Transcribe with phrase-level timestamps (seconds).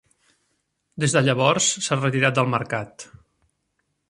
[1.03, 3.07] Des de llavors s'ha retirat del mercat.